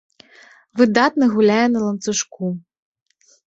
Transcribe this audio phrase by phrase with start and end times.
[0.81, 2.51] Выдатна гуляе на ланцужку.